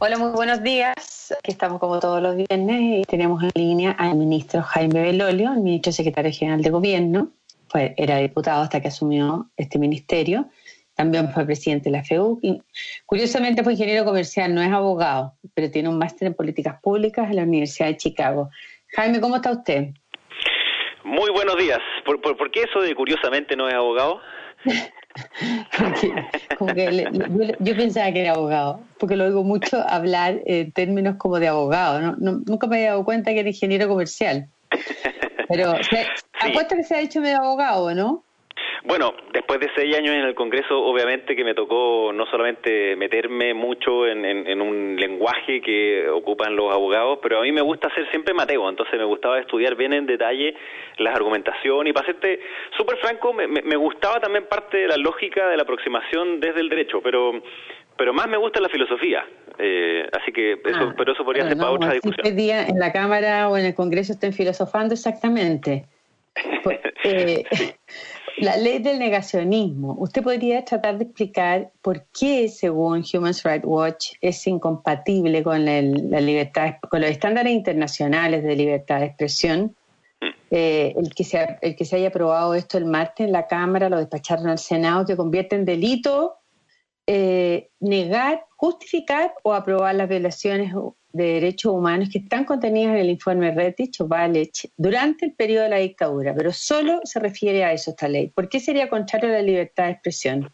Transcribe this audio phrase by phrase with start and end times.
[0.00, 1.34] Hola, muy buenos días.
[1.36, 5.58] Aquí estamos como todos los viernes y tenemos en línea al ministro Jaime Belolio, el
[5.58, 7.32] ministro secretario general de Gobierno.
[7.68, 10.50] Fue, era diputado hasta que asumió este ministerio.
[10.94, 12.38] También fue presidente de la FEU.
[12.42, 12.62] Y,
[13.06, 17.34] curiosamente fue ingeniero comercial, no es abogado, pero tiene un máster en políticas públicas en
[17.34, 18.50] la Universidad de Chicago.
[18.94, 19.88] Jaime, ¿cómo está usted?
[21.02, 21.80] Muy buenos días.
[22.04, 24.20] ¿Por, por qué eso de curiosamente no es abogado?
[26.58, 27.06] como que
[27.60, 32.16] yo, pensaba que era abogado, porque lo oigo mucho hablar en términos como de abogado.
[32.18, 34.48] nunca me había dado cuenta que era ingeniero comercial.
[35.48, 36.06] Pero se,
[36.40, 38.24] apuesta que se ha hecho medio abogado, ¿no?
[38.84, 43.54] Bueno, después de seis años en el Congreso, obviamente que me tocó no solamente meterme
[43.54, 48.34] mucho en, un lenguaje que ocupan los abogados, pero a mí me gusta ser siempre
[48.34, 50.54] Mateo, entonces me gustaba estudiar bien en detalle
[50.98, 52.40] las argumentaciones y para serte
[52.76, 57.00] súper franco, me, gustaba también parte de la lógica de la aproximación desde el derecho,
[57.02, 57.42] pero
[57.96, 59.26] pero más me gusta la filosofía.
[59.58, 62.36] Eh, así que eso, ah, pero eso podría ser para otra discusión.
[62.36, 65.84] día en la Cámara o en el Congreso estén filosofando exactamente.
[66.62, 67.44] Pues, eh,
[68.40, 69.96] la ley del negacionismo.
[69.98, 75.80] ¿Usted podría tratar de explicar por qué, según Human Rights Watch, es incompatible con la,
[76.20, 79.74] libertad, con los estándares internacionales de libertad de expresión?
[80.50, 83.88] Eh, el, que se, el que se haya aprobado esto el martes en la Cámara,
[83.88, 86.38] lo despacharon al Senado, que convierte en delito
[87.06, 90.74] eh, negar, justificar o aprobar las violaciones
[91.18, 95.64] de derechos humanos que están contenidas en el informe Retich o Valech durante el periodo
[95.64, 98.28] de la dictadura, pero solo se refiere a eso esta ley.
[98.28, 100.50] ¿Por qué sería contrario a la libertad de expresión?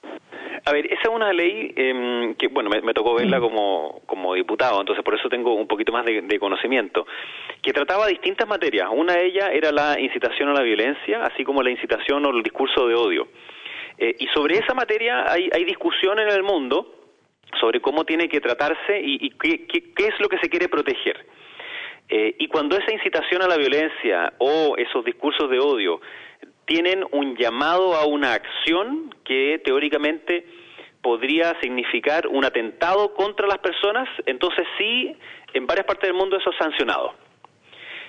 [0.66, 4.80] A ver, esa es una ley em, que, bueno, me, tocó verla como, como diputado,
[4.80, 7.06] entonces por eso tengo un poquito más de, de, conocimiento,
[7.60, 8.88] que trataba distintas materias.
[8.90, 12.42] Una de ellas era la incitación a la violencia, así como la incitación o el
[12.42, 13.28] discurso de odio.
[13.98, 17.03] Eh, y sobre esa materia hay, hay discusión en el mundo
[17.60, 21.26] sobre cómo tiene que tratarse y, qué, qué, es lo que se quiere proteger.
[22.08, 26.00] Eh, y cuando esa incitación a la violencia o esos discursos de odio
[26.66, 30.46] tienen un llamado a una acción que teóricamente
[31.02, 35.14] podría significar un atentado contra las personas, entonces sí,
[35.52, 37.14] en varias partes del mundo eso es sancionado.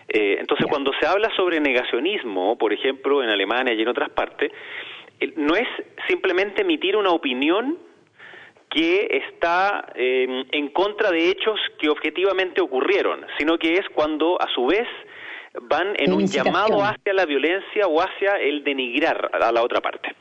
[0.08, 4.52] Eh, entonces, cuando se habla sobre negacionismo, por ejemplo, en Alemania y en otras partes,
[5.36, 5.68] no es
[6.08, 7.78] simplemente emitir una opinión
[8.76, 14.50] que está em, en contra de hechos que objetivamente ocurrieron, sino que es cuando a
[14.54, 14.86] su vez
[15.62, 20.14] van en un llamado hacia la violencia o hacia el denigrar a la otra parte.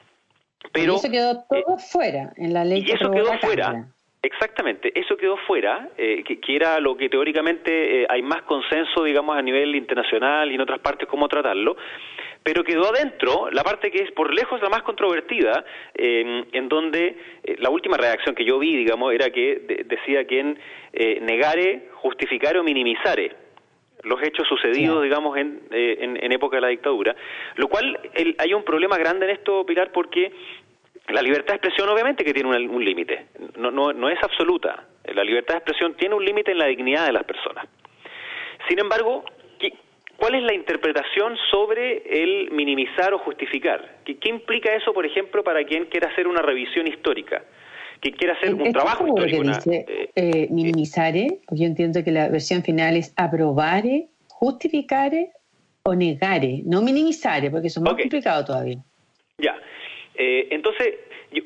[0.72, 2.84] Pero y eso quedó todo eh, fuera en la ley.
[2.86, 3.88] Y eso quedó fuera.
[4.22, 9.36] Exactamente, eso quedó fuera, eh, que, era lo que teóricamente eh, hay más consenso, digamos,
[9.36, 11.76] a nivel internacional y en otras partes cómo tratarlo,
[12.44, 17.56] pero quedó adentro la parte que es por lejos la más controvertida, en donde eh,
[17.58, 20.58] la última reacción que yo vi, digamos, era que decía quien
[20.92, 23.34] eh, negare, justificare o minimizare
[24.02, 27.16] los hechos sucedidos, digamos, en, eh, en, época de la dictadura,
[27.56, 27.98] lo cual
[28.36, 30.30] hay un problema grande en esto, Pilar, porque
[31.08, 34.88] la libertad de expresión obviamente que tiene un, un límite, no, no, no es absoluta,
[35.14, 37.66] la libertad de expresión tiene un límite en la dignidad de las personas.
[38.68, 39.24] Sin embargo,
[40.16, 43.98] ¿Cuál es la interpretación sobre el minimizar o justificar?
[44.04, 47.44] ¿Qué, implica eso, por ejemplo, para quien quiera hacer una revisión histórica?
[48.00, 49.42] Que quiera hacer un trabajo histórico.
[49.42, 55.30] Que dice, eh, eh, minimizare, porque yo entiendo que la versión final es aprobare, justificare
[55.82, 58.78] o negare, no minimizare, porque eso es más complicado todavía.
[59.38, 59.56] Ya.
[60.14, 60.94] Eh, entonces,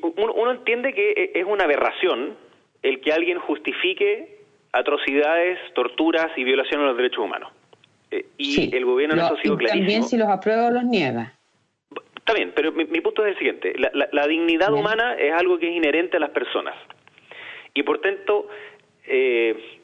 [0.01, 2.37] uno entiende que es una aberración
[2.83, 4.37] el que alguien justifique
[4.71, 7.51] atrocidades, torturas y violaciones de los derechos humanos.
[8.11, 9.85] Eh, y el gobierno no, ha sido clarísimo.
[9.85, 11.33] También si los aprueba o los niega.
[12.15, 13.73] Está bien, pero mi, punto es el siguiente.
[13.77, 16.75] La, dignidad humana es algo que es inherente a las personas.
[17.73, 18.47] Y por tanto,
[19.05, 19.79] eh,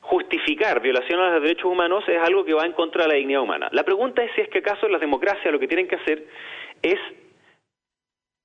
[0.00, 3.42] justificar violaciones a los derechos humanos es algo que va en contra de la dignidad
[3.42, 3.68] humana.
[3.72, 6.24] La pregunta es si es que acaso en las democracias lo que tienen que hacer
[6.82, 7.00] es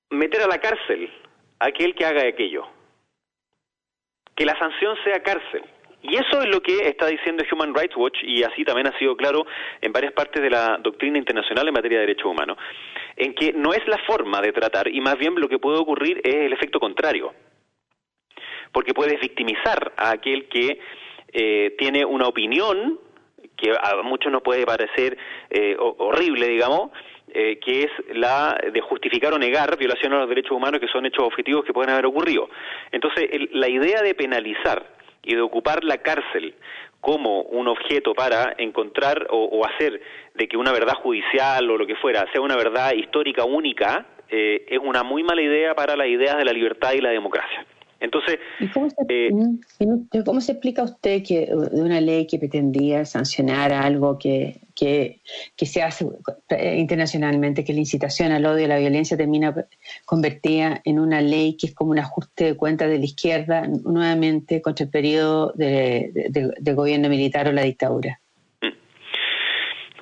[0.09, 1.09] meter a la cárcel
[1.59, 2.67] a aquel que haga aquello.
[4.35, 5.63] Que la sanción sea cárcel.
[6.03, 9.15] Y eso es lo que está diciendo Human Rights Watch y así también ha sido
[9.15, 9.45] claro
[9.81, 12.57] en varias partes de la doctrina internacional en materia de derechos humanos,
[13.15, 16.19] en que no es la forma de tratar y más bien lo que puede ocurrir
[16.25, 17.33] es el efecto contrario,
[18.73, 20.77] porque puedes victimizar a aquel que
[21.31, 22.99] eh, tiene una opinión
[23.55, 25.17] que a muchos nos puede parecer
[25.49, 26.91] eh, horrible, digamos,
[27.33, 31.05] eh, que es la de justificar o negar violaciones a los derechos humanos que son
[31.05, 32.49] hechos objetivos que pueden haber ocurrido.
[32.91, 36.55] Entonces, la idea de penalizar y de ocupar la cárcel
[36.99, 40.01] como un objeto para encontrar o, hacer
[40.35, 44.65] de que una verdad judicial o lo que fuera sea una verdad histórica única, eh,
[44.69, 47.65] es una muy mala idea para las ideas de la libertad y la democracia.
[48.03, 48.37] Entonces,
[48.73, 54.17] cómo, se, eh, ¿cómo se explica usted que de una ley que pretendía sancionar algo
[54.19, 55.21] que, que,
[55.65, 56.05] se hace
[56.75, 59.55] internacionalmente, que la incitación al odio y a la violencia termina
[60.03, 64.61] convertida en una ley que es como un ajuste de cuentas de la izquierda nuevamente
[64.61, 68.19] contra el periodo de gobierno militar o la dictadura?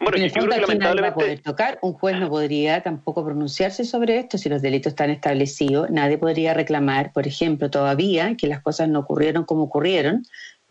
[0.01, 1.01] Bueno, en el fondo, yo lamentablemente...
[1.01, 4.93] va a poder tocar, un juez no podría tampoco pronunciarse sobre esto si los delitos
[4.93, 5.89] están establecidos.
[5.91, 10.23] Nadie podría reclamar, por ejemplo, todavía que las cosas no ocurrieron como ocurrieron,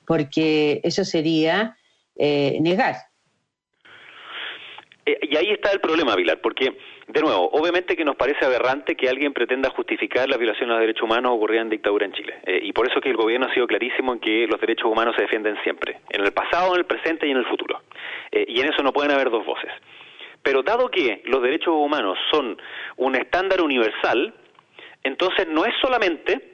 [0.05, 1.77] porque eso sería
[2.17, 2.97] eh, negar.
[5.07, 8.95] Eh, y ahí está el problema, Vilar, porque de nuevo, obviamente que nos parece aberrante
[8.95, 12.35] que alguien pretenda justificar la violación de los derechos humanos ocurrida en dictadura en Chile.
[12.47, 15.15] Eh, y por eso que el gobierno ha sido clarísimo en que los derechos humanos
[15.17, 17.81] se defienden siempre, en el pasado, en el presente y en el futuro.
[18.33, 19.71] Eh, y en eso no pueden haber dos voces.
[20.43, 22.57] Pero dado que los derechos humanos son
[22.97, 24.35] un estándar universal,
[25.03, 26.51] entonces no es solamente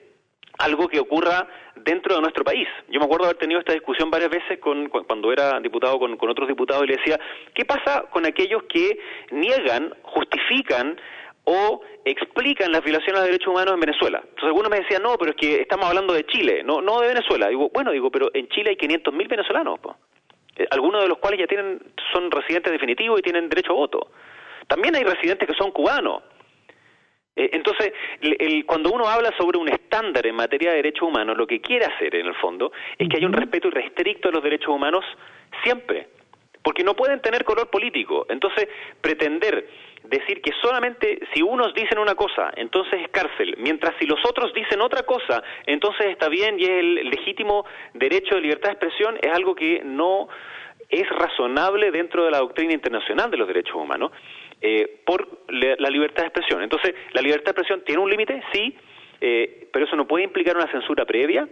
[0.58, 1.46] algo que ocurra
[1.76, 2.66] dentro de nuestro país.
[2.88, 6.48] Yo me acuerdo haber tenido esta discusión varias veces con, cuando era diputado con, otros
[6.48, 7.20] diputados y le decía,
[7.54, 8.98] ¿qué pasa con aquellos que
[9.30, 10.98] niegan, justifican
[11.44, 14.18] o explican las violaciones de derechos humanos en Venezuela.
[14.18, 17.08] Entonces algunos me decían, no, pero es que estamos hablando de Chile, no, no de
[17.08, 17.48] Venezuela.
[17.48, 19.78] Digo, bueno, digo, pero en Chile hay 500.000 venezolanos,
[20.56, 21.80] eh, algunos de los cuales ya tienen,
[22.12, 24.10] son residentes definitivos y tienen derecho a voto.
[24.66, 26.22] También hay residentes que son cubanos.
[27.36, 27.92] Eh, entonces,
[28.66, 32.14] cuando uno habla sobre un estándar en materia de derechos humanos, lo que quiere hacer
[32.14, 35.04] en el fondo es que haya un respeto irrestricto a los derechos humanos
[35.62, 36.08] siempre,
[36.62, 38.26] porque no pueden tener color político.
[38.28, 38.68] Entonces,
[39.00, 39.68] pretender
[40.08, 44.52] decir que solamente si unos dicen una cosa, entonces es cárcel, mientras si los otros
[44.54, 47.64] dicen otra cosa, entonces está bien y es el legítimo
[47.94, 50.28] derecho de libertad de expresión, es algo que no
[50.88, 54.12] es razonable dentro de la doctrina internacional de los derechos humanos.
[54.62, 56.62] Eh, por la libertad de expresión.
[56.62, 58.74] Entonces, la libertad de expresión tiene un límite, sí,
[59.20, 61.46] eh, pero eso no puede implicar una censura previa,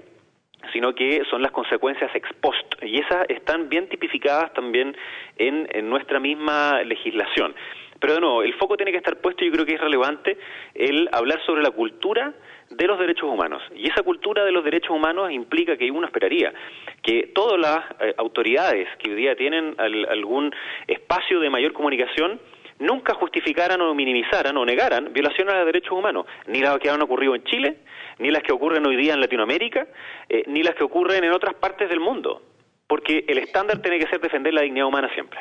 [0.73, 4.97] sino que son las consecuencias ex post, y esas están bien tipificadas también
[5.37, 7.55] en, nuestra misma legislación.
[8.00, 10.37] Pero de nuevo, el foco tiene que estar puesto, y yo creo que es relevante,
[10.75, 12.32] el hablar sobre la cultura
[12.70, 13.62] de los derechos humanos.
[13.75, 16.52] Y esa cultura de los derechos humanos implica que uno esperaría
[17.02, 20.50] que todas las eh, autoridades que hoy día tienen algún
[20.87, 22.41] espacio de mayor comunicación
[22.79, 27.02] nunca justificaran o minimizaran o negaran violaciones a los derechos humanos, ni las que han
[27.02, 27.76] ocurrido en Chile,
[28.19, 29.87] ni las que ocurren hoy día en Latinoamérica,
[30.29, 32.43] eh, ni las que ocurren en otras partes del mundo,
[32.87, 35.40] porque el estándar tiene que ser defender la dignidad humana siempre.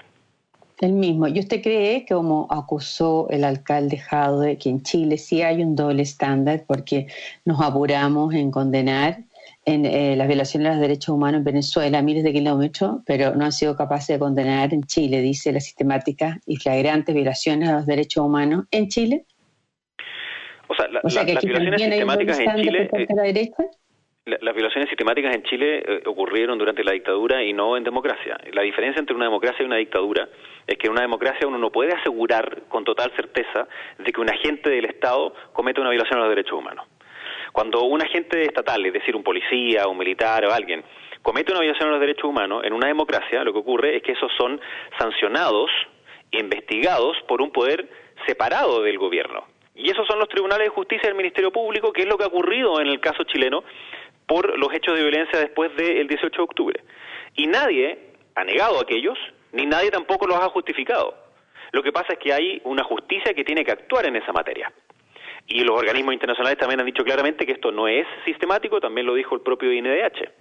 [0.83, 1.29] El mismo.
[1.29, 5.77] ¿Y usted cree que como acusó el alcalde Jadwe que en Chile sí hay un
[5.77, 7.07] doble estándar porque
[7.45, 9.19] nos apuramos en condenar
[9.63, 13.33] en eh, las violaciones de los derechos humanos en Venezuela a miles de kilómetros, pero
[13.33, 17.75] no han sido capaces de condenar en Chile, dice, las sistemáticas y flagrantes violaciones a
[17.75, 19.25] los derechos humanos en Chile?
[20.67, 20.75] O
[21.09, 22.89] sea, las violaciones sistemáticas en Chile...
[24.25, 28.37] las violaciones sistemáticas en Chile ocurrieron durante la dictadura y no en democracia.
[28.53, 30.29] La diferencia entre una democracia y una dictadura
[30.65, 33.67] es que en una democracia uno no puede asegurar con total certeza
[33.97, 36.87] de que un agente del Estado cometa una violación a los derechos humanos.
[37.51, 40.83] Cuando un agente estatal, es decir, un policía, un militar o alguien,
[41.21, 44.13] comete una violación a los derechos humanos, en una democracia lo que ocurre es que
[44.13, 44.59] esos son
[44.97, 45.69] sancionados
[46.31, 47.89] investigados por un poder
[48.25, 49.43] separado del gobierno.
[49.75, 52.27] Y esos son los tribunales de justicia del Ministerio Público, que es lo que ha
[52.27, 53.63] ocurrido en el caso chileno
[54.27, 56.83] por los hechos de violencia después del 18 de octubre.
[57.35, 57.97] Y nadie
[58.35, 59.17] ha negado a aquellos,
[59.51, 61.15] ni nadie tampoco los ha justificado.
[61.71, 64.71] Lo que pasa es que hay una justicia que tiene que actuar en esa materia.
[65.47, 69.15] Y los organismos internacionales también han dicho claramente que esto no es sistemático, también lo
[69.15, 70.31] dijo el propio INDH.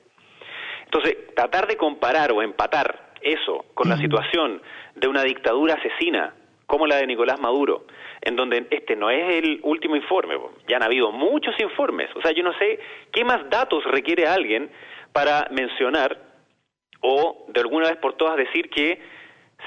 [0.85, 4.61] Entonces, tratar de comparar o empatar eso con la situación
[4.95, 6.35] de una dictadura asesina
[6.73, 7.85] como la de Nicolás Maduro,
[8.23, 12.33] en donde este no es el último informe, ya han habido muchos informes, o sea,
[12.33, 12.81] yo no sé
[13.13, 14.71] qué más datos requiere alguien
[15.13, 16.19] para mencionar
[17.03, 18.99] o de alguna vez por todas decir que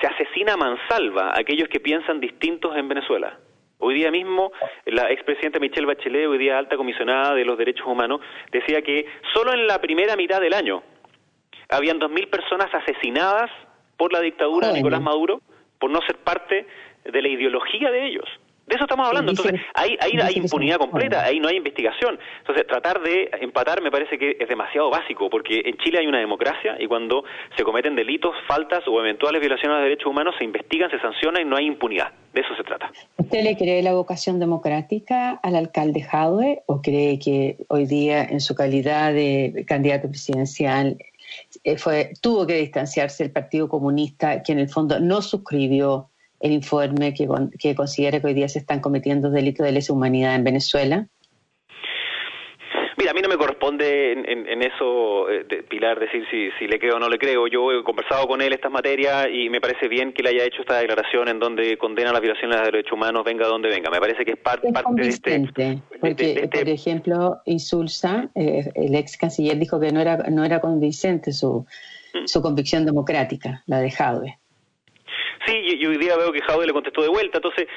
[0.01, 3.38] se asesina a mansalva a aquellos que piensan distintos en Venezuela.
[3.77, 4.51] Hoy día mismo,
[4.85, 8.19] la expresidenta Michelle Bachelet, hoy día alta comisionada de los derechos humanos,
[8.51, 10.81] decía que solo en la primera mitad del año
[11.69, 13.51] habían 2.000 personas asesinadas
[13.95, 15.41] por la dictadura de Nicolás Maduro
[15.79, 16.65] por no ser parte
[17.05, 18.27] de la ideología de ellos.
[18.67, 19.31] De eso estamos hablando.
[19.31, 22.17] Entonces, ahí, ahí hay impunidad completa, ahí no hay investigación.
[22.39, 26.17] Entonces, tratar de empatar me parece que es demasiado básico, porque en Chile hay una
[26.17, 27.24] democracia y cuando
[27.55, 31.45] se cometen delitos, faltas o eventuales violaciones de derechos humanos, se investigan, se sancionan y
[31.45, 32.12] no hay impunidad.
[32.33, 32.91] De eso se trata.
[33.17, 38.41] ¿Usted le cree la vocación democrática al alcalde Jadwe o cree que hoy día, en
[38.41, 40.97] su calidad de candidato presidencial,
[41.63, 46.09] eh, fue, tuvo que distanciarse del Partido Comunista, que en el fondo no suscribió
[46.39, 47.27] el informe que,
[47.60, 51.08] que considera que hoy día se están cometiendo delitos de lesa humanidad en Venezuela?
[52.98, 57.00] Mira, mí no me corresponde en, eso, eh, Pilar, decir si, si, le creo o
[57.00, 57.46] no le creo.
[57.48, 60.62] Yo he conversado con él estas materias y me parece bien que le haya hecho
[60.62, 63.89] esta declaración en donde condena las violaciones de derechos humanos, venga donde venga.
[63.89, 65.44] Me parece que es, parte de este...
[66.00, 70.62] Porque, este por ejemplo, Insulza, eh, el ex canciller, dijo que no era, no era
[70.62, 71.65] convincente su,
[72.13, 72.27] mm.
[72.27, 74.39] su convicción democrática, la de Jadwe.
[75.46, 77.38] Sí, y, hoy día veo que Jaude le contestó de vuelta.
[77.38, 77.68] Entonces,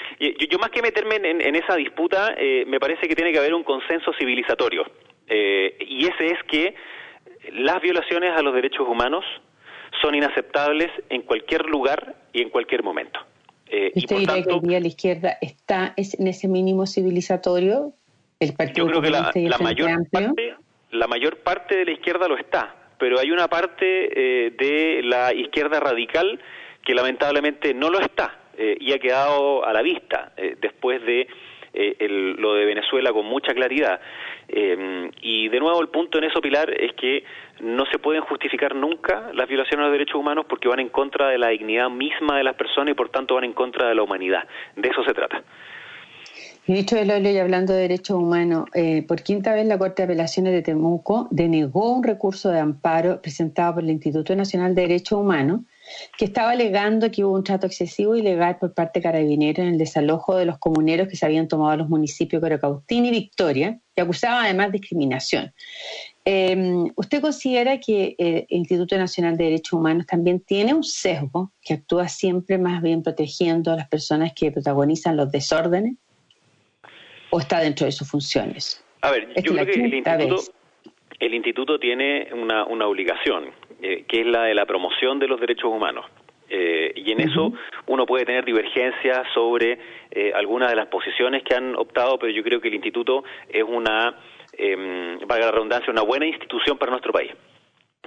[0.51, 3.65] yo, más que meterme en, esa disputa, eh, me parece que tiene que haber un
[3.65, 4.85] consenso civilizatorio.
[5.27, 6.75] Eh, y ese es que
[7.53, 9.25] las violaciones a los derechos humanos
[10.01, 13.21] son inaceptables en cualquier lugar y en cualquier momento.
[13.67, 17.93] Eh, ¿Usted y que hoy día la izquierda está en ese mínimo civilizatorio?
[18.41, 20.55] El partido yo creo que la, mayor parte,
[20.93, 25.81] la mayor parte de la izquierda lo está, pero hay una parte de la izquierda
[25.81, 26.41] radical
[26.89, 31.29] que lamentablemente no lo está eh, y ha quedado a la vista eh, después de
[31.75, 32.07] eh,
[32.39, 34.01] lo de Venezuela con mucha claridad.
[35.21, 37.25] y de nuevo el punto en eso, Pilar, es que
[37.61, 41.29] no se pueden justificar nunca las violaciones a los derechos humanos porque van en contra
[41.29, 44.03] de la dignidad misma de las personas y por tanto van en contra de la
[44.03, 44.49] humanidad.
[44.75, 45.43] De eso se trata.
[46.67, 48.65] Ministro de Lolo, y hablando de derechos humanos,
[49.07, 53.75] por quinta vez la Corte de Apelaciones de Temuco denegó un recurso de amparo presentado
[53.75, 55.61] por el Instituto Nacional de Derechos Humanos
[56.17, 59.73] que estaba alegando que hubo un trato excesivo y ilegal por parte de Carabineros en
[59.73, 63.81] el desalojo de los comuneros que se habían tomado los municipios de Corocautín y Victoria,
[63.97, 65.53] y acusaba además de discriminación.
[66.25, 71.75] Em, ¿Usted considera que el Instituto Nacional de Derechos Humanos también tiene un sesgo que
[71.75, 75.97] actúa siempre más bien protegiendo a las personas que protagonizan los desórdenes?
[77.31, 78.85] ¿O está dentro de sus funciones?
[79.01, 80.53] A ver, yo creo que el instituto,
[81.21, 83.51] el instituto, tiene una, una obligación
[83.83, 86.05] eh, que es la de la promoción de los derechos humanos.
[86.51, 87.53] Eh, y en eso
[87.87, 89.79] uno puede tener divergencias sobre
[90.11, 93.63] eh, algunas de las posiciones que han optado, pero yo creo que el instituto es
[93.63, 94.17] una,
[94.57, 97.33] eh, valga la redundancia, una buena institución para nuestro país.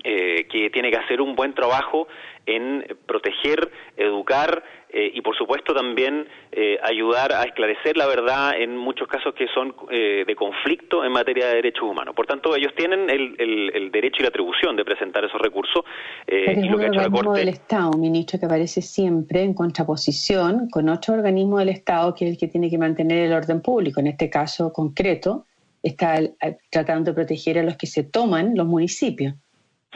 [0.04, 2.08] Eh, que tiene que hacer un buen trabajo
[2.48, 8.76] en proteger, educar eh, y por supuesto también eh, ayudar a esclarecer la verdad en
[8.76, 12.16] muchos casos que son de conflicto en materia de derechos humanos.
[12.16, 15.84] Por tanto, ellos tienen el, derecho y la atribución de presentar esos recursos.
[16.28, 17.40] y lo que ha hecho la Corte...
[17.40, 22.32] del Estado, ministro, que aparece siempre en contraposición con otro organismo del Estado que es
[22.32, 25.46] el que tiene que mantener el orden público, en este caso concreto,
[25.84, 26.20] está
[26.72, 29.36] tratando de proteger a los que se toman los municipios.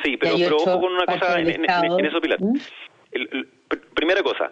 [0.03, 2.39] Sí, pero, pero ojo con una cosa en, eso, Pilar.
[2.41, 2.57] ¿Mm?
[3.93, 4.51] primera cosa,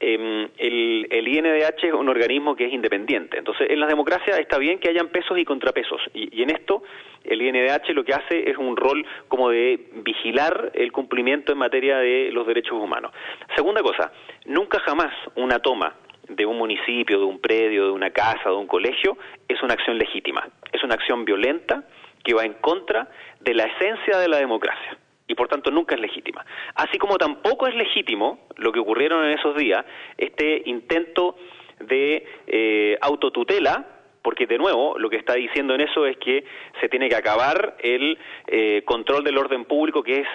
[0.00, 3.38] em, el, el, INDH es un organismo que es independiente.
[3.38, 6.00] Entonces, en las democracias está bien que hayan pesos y contrapesos.
[6.12, 6.82] Y, y, en esto,
[7.24, 11.98] el INDH lo que hace es un rol como de vigilar el cumplimiento en materia
[11.98, 13.12] de los derechos humanos.
[13.54, 14.12] Segunda cosa,
[14.46, 15.94] nunca jamás una toma
[16.28, 19.16] de un municipio, de un predio, de una casa, de un colegio,
[19.48, 20.48] es una acción legítima.
[20.72, 21.84] Es una acción violenta
[22.22, 23.08] que va en contra
[23.40, 26.44] de la esencia de la democracia y por tanto nunca es legítima.
[26.74, 29.84] Así como tampoco es legítimo lo que ocurrieron en esos días,
[30.18, 31.36] este intento
[31.80, 33.86] de eh, autotutela,
[34.22, 36.44] porque de nuevo lo que está diciendo en eso es que
[36.80, 40.28] se tiene que acabar el eh, control del orden público, que es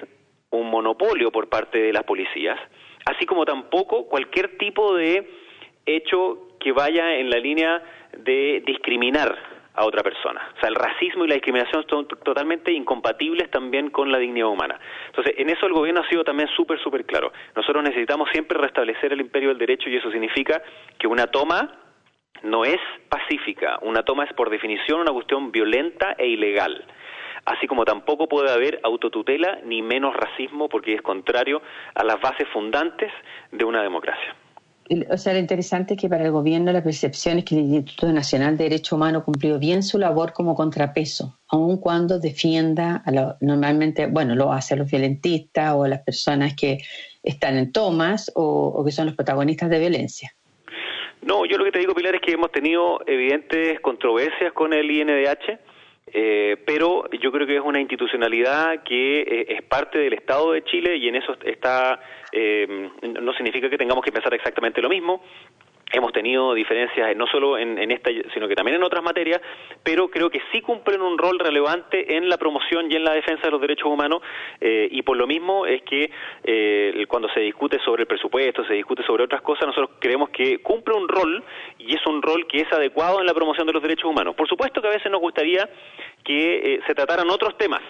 [0.50, 2.60] un monopolio por parte de las policías,
[3.06, 5.30] así como tampoco cualquier tipo de
[5.86, 7.84] hecho que vaya en la línea
[8.18, 10.52] de discriminar a otra persona.
[10.58, 14.80] O sea, el racismo y la discriminación son totalmente incompatibles también con la dignidad humana.
[15.06, 17.32] Entonces, en eso el gobierno ha sido también súper, súper claro.
[17.56, 20.62] Nosotros necesitamos siempre restablecer el imperio del derecho y eso significa
[20.98, 21.80] que una toma
[22.42, 26.84] no es pacífica, una toma es por definición una cuestión violenta e ilegal.
[27.46, 31.62] Así como tampoco puede haber autotutela ni menos racismo porque es contrario
[31.94, 33.12] a las bases fundantes
[33.52, 34.36] de una democracia
[35.10, 38.12] o sea, lo interesante es que para el gobierno la percepción es que el Instituto
[38.12, 43.36] Nacional de Derecho Humano cumplió bien su labor como contrapeso, aun cuando defienda a lo,
[43.42, 46.80] normalmente, bueno, lo hace a los violentistas o a las personas que
[47.24, 50.34] están en tomas o, que son los protagonistas de violencia.
[51.22, 54.90] No, yo lo que te digo, Pilar, es que hemos tenido evidentes controversias con el
[54.90, 55.60] INDH,
[56.14, 60.64] eh, pero yo creo que es una institucionalidad que eh, es parte del Estado de
[60.64, 62.00] Chile y en eso está
[62.32, 65.22] eh, no significa que tengamos que pensar exactamente lo mismo.
[65.90, 69.40] Hemos tenido diferencias no solo en, esta, sino que también en otras materias,
[69.84, 73.44] pero creo que sí cumplen un rol relevante en la promoción y en la defensa
[73.44, 74.22] de los derechos humanos,
[74.60, 76.12] eh, y por lo mismo es que
[76.44, 80.60] eh, cuando se discute sobre el presupuesto, se discute sobre otras cosas, nosotros creemos que
[80.60, 81.42] cumple un rol
[81.78, 84.36] y es un rol que es adecuado en la promoción de los derechos humanos.
[84.36, 85.70] Por supuesto que a veces nos gustaría
[86.22, 87.82] que se trataran otros temas,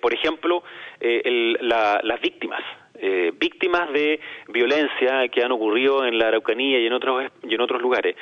[0.00, 0.64] por ejemplo,
[1.00, 2.62] las víctimas.
[3.00, 7.60] Eh, víctimas de violencia que han ocurrido en la Araucanía y en otros y en
[7.60, 8.16] otros lugares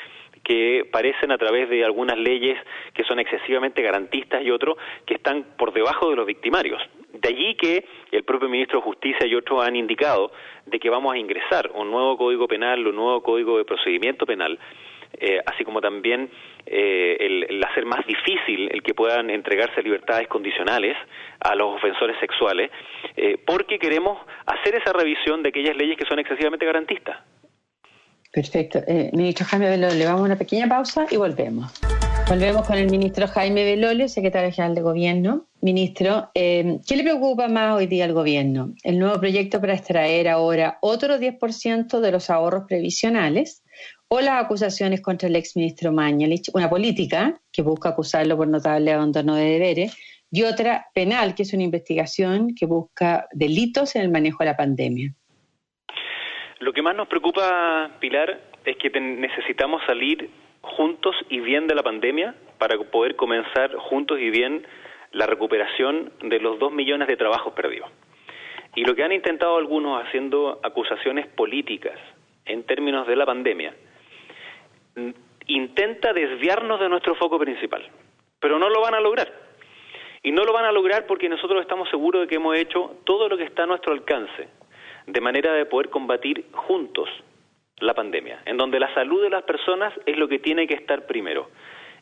[0.47, 2.57] que parecen a través de algunas leyes
[2.95, 6.81] que son excesivamente garantistas y otros que están por debajo de los victimarios.
[7.13, 10.31] De allí que el propio ministro de Justicia y otros han indicado
[10.67, 14.57] de que vamos a ingresar un nuevo código penal, un nuevo código de procedimiento penal,
[15.19, 16.31] eh, así como también
[16.67, 20.97] eh, el, hacer más difícil el que puedan entregarse libertades condicionales
[21.41, 22.71] a los ofensores sexuales,
[23.17, 27.19] eh, porque queremos hacer esa revisión de aquellas leyes que son excesivamente garantistas.
[28.33, 28.81] Perfecto.
[29.13, 31.73] ministro Jaime Belole, le vamos a una pequeña pausa y volvemos.
[32.29, 35.47] Volvemos con el ministro Jaime Belole, secretario general de Gobierno.
[35.63, 38.75] Ministro, ¿qué le preocupa más hoy día al Gobierno?
[38.83, 43.63] ¿El nuevo proyecto para extraer ahora otro 10% de los ahorros previsionales
[44.09, 49.35] o las acusaciones contra el exministro Mañalich, una política que busca acusarlo por notable abandono
[49.35, 49.97] de deberes,
[50.31, 54.57] y otra penal, que es una investigación que busca delitos en el manejo de la
[54.57, 55.13] pandemia.
[56.59, 60.31] Lo que más nos preocupa, Pilar, es que necesitamos salir
[60.63, 64.67] juntos y bien de la pandemia para poder comenzar juntos y bien
[65.13, 67.91] la recuperación de los dos millones de trabajos perdidos.
[68.75, 71.99] Y lo que han intentado algunos haciendo acusaciones políticas
[72.45, 73.75] en términos de la pandemia,
[75.47, 77.87] intenta desviarnos de nuestro foco principal,
[78.41, 79.33] pero no lo van a lograr.
[80.23, 83.29] Y no lo van a lograr porque nosotros estamos seguros de que hemos hecho todo
[83.29, 84.49] lo que está a nuestro alcance,
[85.07, 87.09] de manera de poder combatir juntos
[87.79, 91.07] la pandemia, en donde la salud de las personas es lo que tiene que estar
[91.07, 91.51] primero.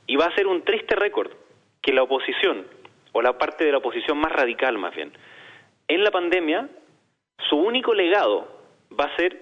[0.06, 1.30] Y va a ser un triste récord
[1.82, 2.66] que la oposición,
[3.12, 5.12] o la parte de la oposición más radical más bien,
[5.88, 6.68] en la pandemia,
[7.50, 8.48] su único legado
[8.98, 9.38] va a ser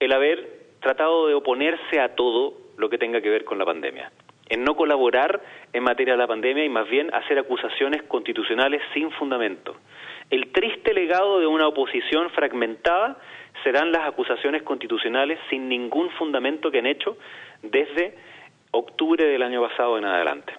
[0.00, 4.10] el haber tratado de oponerse a todo lo que tenga que ver con la pandemia,
[4.48, 5.40] en no colaborar
[5.72, 9.76] en materia de la pandemia y más bien hacer acusaciones constitucionales sin fundamento.
[10.30, 13.18] El triste legado de una oposición fragmentada
[13.62, 17.16] serán las acusaciones constitucionales sin ningún fundamento que han hecho
[17.62, 18.14] desde
[18.72, 20.52] octubre del año pasado en adelante.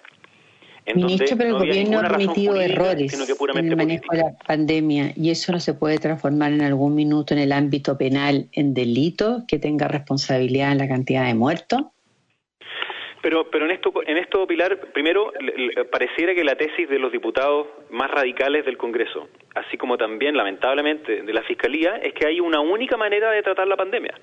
[0.94, 5.52] Ministro, pero el gobierno ha cometido errores en el manejo de la pandemia y eso
[5.52, 9.86] no se puede transformar en algún minuto en el ámbito penal en delito que tenga
[9.88, 11.82] responsabilidad en la cantidad de muertos.
[13.28, 15.30] Pero, pero en esto, en esto Pilar, primero
[15.92, 21.20] pareciera que la tesis de los diputados más radicales del Congreso, así como también lamentablemente
[21.20, 24.14] de la Fiscalía, es que hay una única manera de tratar la pandemia.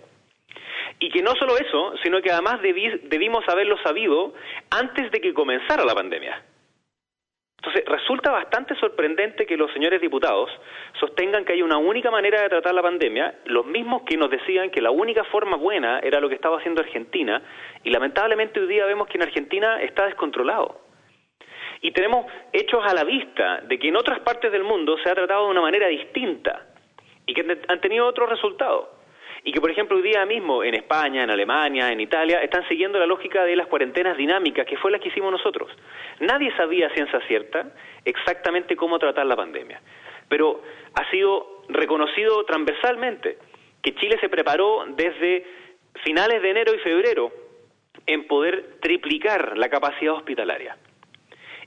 [0.98, 4.34] Y que no solo eso, sino que además debimos haberlo sabido
[4.72, 6.42] antes de que comenzara la pandemia.
[7.58, 10.52] Entonces, resulta bastante sorprendente que los señores diputados
[11.00, 14.70] sostengan que hay una única manera de tratar la pandemia, los mismos que nos decían
[14.70, 17.42] que la única forma buena era lo que estaba haciendo Argentina,
[17.84, 20.82] y lamentablemente hoy día vemos que en Argentina está descontrolado.
[21.82, 25.16] Y tenemos hechos a la vista de que en otras partes del mundo se ha
[25.16, 26.68] tratado de una manera distinta
[27.26, 28.95] y que han tenido otros resultados
[29.48, 32.98] y que, por ejemplo, hoy día mismo en España, en Alemania, en Italia, están siguiendo
[32.98, 35.70] la lógica de las cuarentenas dinámicas, que fue la que hicimos nosotros.
[36.20, 37.72] Nadie sabía ciencia cierta
[38.04, 39.80] exactamente cómo tratar la pandemia,
[40.28, 40.64] pero
[40.96, 43.38] ha sido reconocido transversalmente
[43.84, 45.46] que Chile se preparó desde
[46.04, 47.32] finales de enero y febrero
[48.08, 50.76] en poder triplicar la capacidad hospitalaria.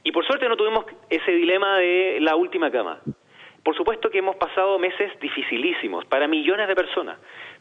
[0.02, 3.00] Y por suerte no tuvimos ese dilema de la última cama.
[3.62, 7.18] Por supuesto que hemos pasado meses dificilísimos para millones de personas,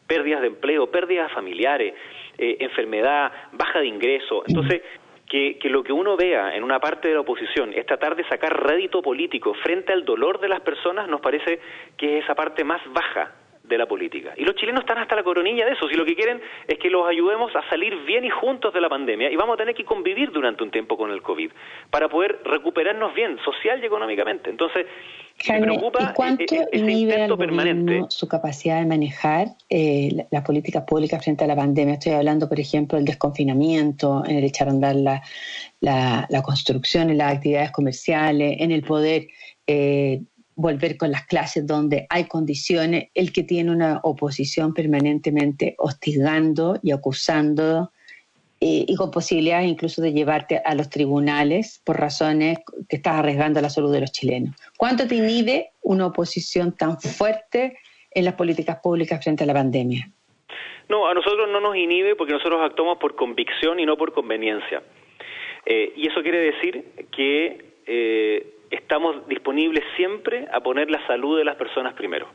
[0.08, 1.94] pérdidas de empleo, pérdidas familiares,
[2.36, 4.42] eh, enfermedad, baja de ingreso.
[4.48, 4.82] Entonces,
[5.28, 8.24] que, que, lo que uno vea en una parte de la oposición es tratar de
[8.24, 11.60] sacar rédito político frente al dolor de las personas, nos parece
[11.96, 13.34] que es esa parte más baja
[13.68, 14.32] de la política.
[14.36, 15.88] Y los chilenos están hasta la coronilla de eso.
[15.88, 18.88] Si lo que quieren es que los ayudemos a salir bien y juntos de la
[18.88, 21.50] pandemia, y vamos a tener que convivir durante un tiempo con el COVID
[21.90, 24.50] para poder recuperarnos bien, social y económicamente.
[24.50, 24.86] Entonces,
[25.48, 28.06] me preocupa ¿y cuánto e-, e-, permanente.
[28.08, 31.94] su capacidad de manejar eh, las políticas públicas frente a la pandemia?
[31.94, 35.22] Estoy hablando, por ejemplo, del desconfinamiento, en el echar a andar la,
[35.80, 39.28] la, construcción, en las actividades comerciales, en el poder
[39.66, 40.22] eh,
[40.54, 46.90] volver con las clases donde hay condiciones, el que tiene una oposición permanentemente hostigando y
[46.90, 47.92] acusando
[48.60, 53.60] eh, y con posibilidades incluso de llevarte a los tribunales por razones que estás arriesgando
[53.60, 54.56] la salud de los chilenos.
[54.78, 57.80] ¿Cuánto te inhibe una oposición tan fuerte
[58.12, 60.06] en las políticas públicas frente a la pandemia?
[60.88, 64.80] No, a nosotros no nos inhibe porque nosotros actuamos por convicción y no por conveniencia.
[65.66, 71.44] Eh, y eso quiere decir que eh, estamos disponibles siempre a poner la salud de
[71.44, 72.28] las personas primero.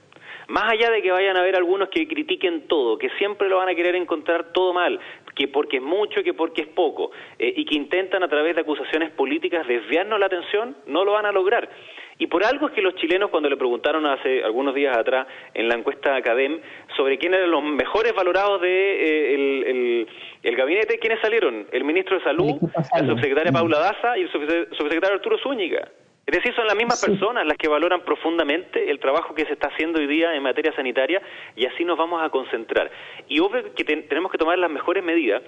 [0.50, 3.70] Más allá de que vayan a haber algunos que critiquen todo, que siempre lo van
[3.70, 5.00] a querer encontrar todo mal,
[5.34, 8.62] que porque es mucho, que porque es poco, eh, y que intentan a través de
[8.62, 11.70] acusaciones políticas desviarnos la atención, no lo van a lograr.
[12.18, 15.68] Y por algo es que los chilenos, cuando le preguntaron hace algunos días atrás en
[15.68, 16.60] la encuesta Academ
[16.96, 20.08] sobre quiénes eran los mejores valorados de eh,
[20.44, 21.68] el, gabinete, ¿quiénes salieron?
[21.72, 22.56] El ministro de Salud,
[22.94, 23.56] la subsecretaria mm.
[23.56, 25.90] Paula Daza y el subsecretario Arturo Zúñiga.
[26.26, 29.68] Es decir, son las mismas personas las que valoran profundamente el trabajo que se está
[29.68, 31.22] haciendo hoy día en materia sanitaria
[31.56, 32.90] y así nos vamos a concentrar.
[33.28, 35.42] Y obvio que tenemos que tomar las mejores medidas,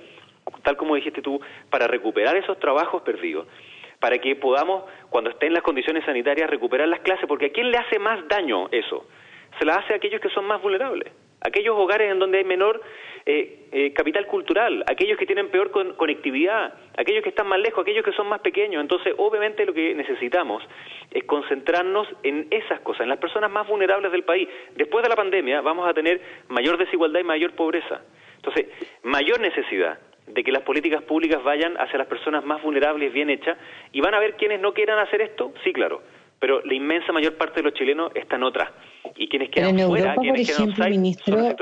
[0.64, 3.48] tal como dijiste tú, para recuperar esos trabajos perdidos
[4.06, 7.78] para que podamos, cuando estén las condiciones sanitarias, recuperar las clases, porque ¿a quién le
[7.80, 9.08] hace más daño eso?
[9.58, 12.84] Se la hace a aquellos que son más vulnerables, aquellos hogares en donde hay menor
[13.26, 18.06] eh, eh, capital cultural, aquellos que tienen peor conectividad, aquellos que están más lejos, aquellos
[18.06, 18.80] que son más pequeños.
[18.80, 20.62] Entonces, obviamente lo que necesitamos
[21.10, 24.48] es concentrarnos en esas cosas, en las personas más vulnerables del país.
[24.76, 28.02] Después de la pandemia vamos a tener mayor desigualdad y mayor pobreza.
[28.36, 28.68] Entonces,
[29.02, 33.58] mayor necesidad de que las políticas públicas vayan hacia las personas más vulnerables, bien hechas,
[33.92, 36.02] y van a ver quienes no quieran hacer esto, sí, claro,
[36.40, 38.70] pero la inmensa mayor parte de los chilenos están otras.
[39.16, 41.56] Y quienes quedan en fuera, quienes por ejemplo, ministro,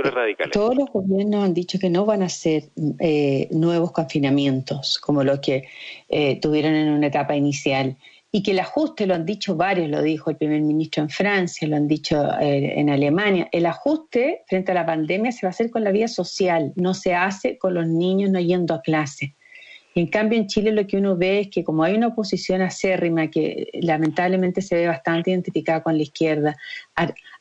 [0.52, 2.64] Todos los gobiernos han dicho que no van a hacer
[3.00, 5.68] eh, nuevos confinamientos como los que
[6.10, 7.96] eh, tuvieron en una etapa inicial
[8.36, 11.68] y que el ajuste, lo han dicho varios, lo dijo el primer ministro en Francia,
[11.68, 15.52] lo han dicho eh, en Alemania, el ajuste frente a la pandemia se va a
[15.52, 19.36] hacer con la vida social, no se hace con los niños no yendo a clase.
[19.94, 23.30] En cambio en Chile lo que uno ve es que como hay una oposición acérrima
[23.30, 26.58] que lamentablemente se ve bastante identificada con la izquierda,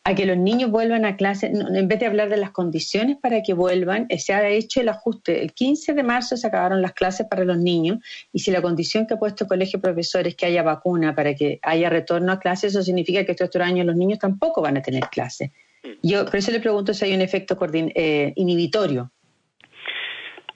[0.05, 3.43] a, que los niños vuelvan a clase, en vez de hablar de las condiciones para
[3.43, 5.43] que vuelvan, eh, se ha hecho el ajuste.
[5.43, 7.99] El 15 de marzo se acabaron las clases para los niños
[8.33, 11.15] y si la condición que ha puesto el Colegio de Profesores es que haya vacuna
[11.15, 14.63] para que haya retorno a clases, eso significa que estos otro año los niños tampoco
[14.63, 15.51] van a tener clases.
[15.83, 15.89] Mm.
[16.03, 19.11] Yo por eso le pregunto si hay un efecto eh, inhibitorio.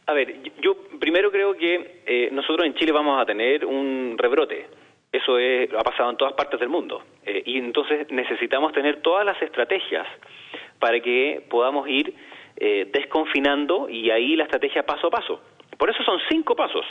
[0.06, 4.66] A ver, yo primero creo que eh, nosotros en Chile vamos a tener un rebrote.
[5.16, 5.38] Eso
[5.78, 7.02] ha pasado en todas partes del mundo.
[7.24, 10.06] Eh, y entonces necesitamos tener todas las estrategias
[10.78, 12.12] para que podamos ir
[12.56, 15.40] eh, desconfinando y ahí la estrategia paso a paso.
[15.78, 16.84] Por eso son cinco pasos.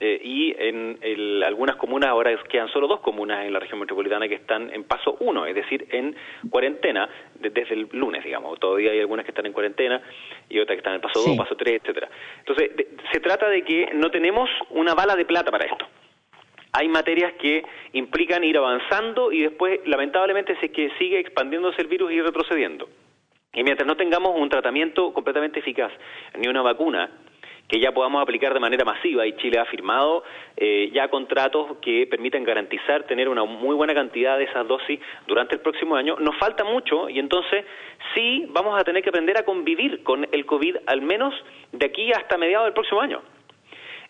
[0.00, 4.36] Eh, y en algunas comunas, ahora quedan solo dos comunas en la región metropolitana que
[4.36, 6.14] están en paso uno, es decir, en
[6.48, 8.58] cuarentena desde el lunes, digamos.
[8.60, 10.00] Todavía hay algunas que están en cuarentena
[10.48, 12.08] y otras que están en paso dos, paso tres, etcétera.
[12.38, 12.70] Entonces,
[13.12, 15.84] se trata de que no tenemos una bala de plata para esto.
[16.72, 22.12] Hay materias que implican ir avanzando y después, lamentablemente, se que sigue expandiéndose el virus
[22.12, 22.88] y retrocediendo.
[23.54, 25.90] Y mientras no tengamos un tratamiento completamente eficaz
[26.38, 27.10] ni una vacuna,
[27.68, 30.24] que ya podamos aplicar de manera masiva y Chile ha firmado
[30.56, 35.54] eh, ya contratos que permiten garantizar tener una muy buena cantidad de esas dosis durante
[35.54, 36.16] el próximo año.
[36.18, 37.64] Nos falta mucho y entonces
[38.14, 41.34] sí vamos a tener que aprender a convivir con el COVID al menos
[41.72, 43.20] de aquí hasta mediados del próximo año.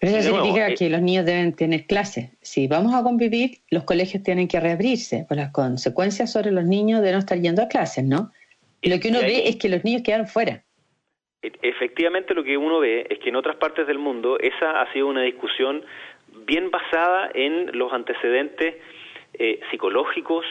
[0.00, 2.30] Eso significa eh, que los niños deben tener clases.
[2.40, 7.02] Si vamos a convivir, los colegios tienen que reabrirse, por las consecuencias sobre los niños
[7.02, 8.30] de no estar yendo a clases, ¿no?
[8.80, 10.62] Y lo que uno ve es que los niños quedan fuera.
[11.42, 14.92] E, efectivamente lo que uno ve es que en otras partes del mundo esa ha
[14.92, 15.84] sido una discusión
[16.46, 18.76] bien basada en los antecedentes
[19.34, 20.44] eh, psicológicos,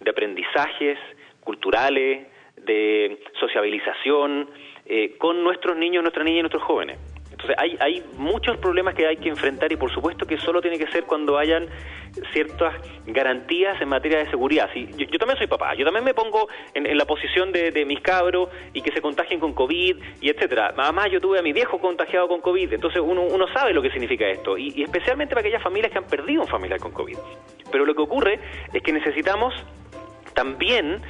[0.00, 0.98] de aprendizajes,
[1.40, 4.50] culturales, de sociabilización,
[4.86, 6.98] eh, con nuestros niños, nuestras niñas y nuestros jóvenes.
[7.36, 10.78] Entonces hay, hay muchos problemas que hay que enfrentar y por supuesto que solo tiene
[10.78, 11.68] que ser cuando hayan
[12.32, 12.74] ciertas
[13.06, 14.70] garantías en materia de seguridad.
[14.72, 18.48] Sí, yo, también soy papá, yo también me pongo en, la posición de, mis cabros
[18.72, 20.72] y que se contagien con COVID y etcétera.
[20.76, 23.90] Además yo tuve a mi viejo contagiado con COVID, entonces uno, uno sabe lo que
[23.90, 27.18] significa esto y, especialmente para aquellas familias que han perdido un familiar con COVID.
[27.70, 28.40] Pero lo que ocurre
[28.72, 29.54] es que necesitamos
[30.32, 31.02] también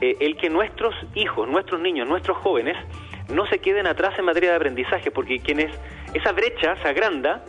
[0.00, 2.76] eh, el que nuestros hijos, nuestros niños, nuestros jóvenes
[3.28, 5.70] no se queden atrás en materia de aprendizaje, porque quienes
[6.12, 7.44] esa brecha se agranda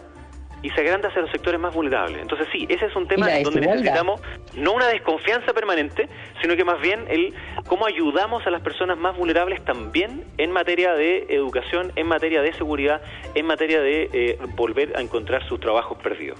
[0.61, 2.21] y se agranda hacia los sectores más vulnerables.
[2.21, 4.19] Entonces sí, ese es un tema donde necesitamos
[4.55, 6.09] no una desconfianza permanente,
[6.41, 7.35] sino que más bien el
[7.67, 12.51] cómo ayudamos a las personas más vulnerables también en materia de educación, en materia de
[12.53, 13.01] seguridad,
[13.35, 16.39] en materia de eh, volver a encontrar sus trabajos perdidos.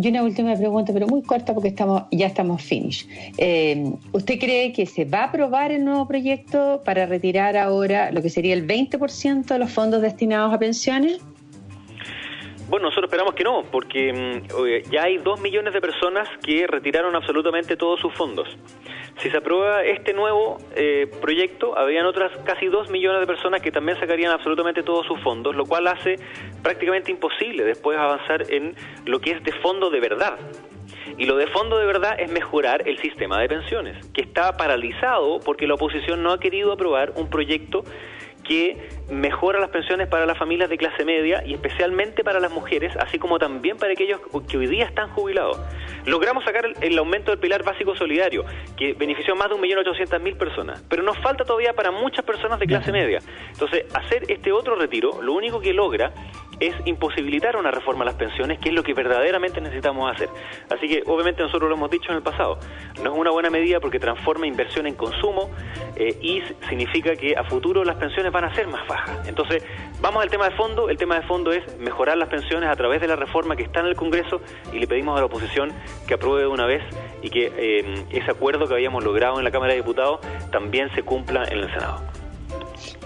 [0.00, 3.06] Y una última pregunta, pero muy corta porque estamos, ya estamos finish.
[3.38, 8.20] Eh, ¿Usted cree que se va a aprobar el nuevo proyecto para retirar ahora lo
[8.20, 11.20] que sería el 20% de los fondos destinados a pensiones?
[12.74, 17.14] Bueno, nosotros esperamos que no, porque mm, ya hay dos millones de personas que retiraron
[17.14, 18.48] absolutamente todos sus fondos.
[19.18, 23.70] Si se aprueba este nuevo eh, proyecto, habrían otras casi dos millones de personas que
[23.70, 26.16] también sacarían absolutamente todos sus fondos, lo cual hace
[26.64, 30.36] prácticamente imposible después avanzar en lo que es de fondo de verdad.
[31.16, 35.38] Y lo de fondo de verdad es mejorar el sistema de pensiones, que está paralizado
[35.38, 37.84] porque la oposición no ha querido aprobar un proyecto
[38.44, 42.94] que mejora las pensiones para las familias de clase media y especialmente para las mujeres,
[42.96, 45.58] así como también para aquellos que hoy día están jubilados.
[46.06, 48.44] Logramos sacar el, aumento del pilar básico solidario,
[48.76, 52.66] que benefició a más de 1.800.000 personas, pero nos falta todavía para muchas personas de
[52.66, 53.18] clase media.
[53.50, 56.12] Entonces, hacer este otro retiro, lo único que logra
[56.60, 60.28] es imposibilitar una reforma a las pensiones, que es lo que verdaderamente necesitamos hacer.
[60.70, 62.58] Así que, obviamente, nosotros lo hemos dicho en el pasado,
[63.02, 65.50] no es una buena medida porque transforma inversión en consumo
[65.96, 69.28] eh, y significa que a futuro las pensiones van a ser más bajas.
[69.28, 69.64] Entonces,
[70.00, 70.88] vamos al tema de fondo.
[70.88, 73.80] El tema de fondo es mejorar las pensiones a través de la reforma que está
[73.80, 74.40] en el Congreso
[74.72, 75.72] y le pedimos a la oposición
[76.06, 76.82] que apruebe de una vez
[77.22, 81.02] y que eh, ese acuerdo que habíamos logrado en la Cámara de Diputados también se
[81.02, 82.13] cumpla en el Senado.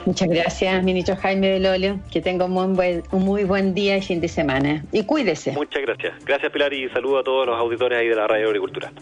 [0.07, 2.01] Muchas gracias, ministro Jaime Belolio.
[2.11, 4.85] Que tenga un muy, buen, un muy buen día y fin de semana.
[4.93, 5.53] Y cuídese.
[5.53, 6.15] Muchas gracias.
[6.25, 8.93] Gracias, Pilar, y saludo a todos los auditores ahí de la Radio Agricultura.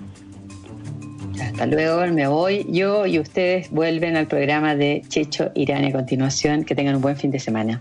[1.41, 6.65] Hasta luego, me voy yo y ustedes vuelven al programa de Checho Irán a continuación.
[6.65, 7.81] Que tengan un buen fin de semana.